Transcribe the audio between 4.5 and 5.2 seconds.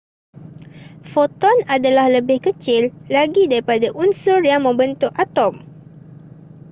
yang membentuk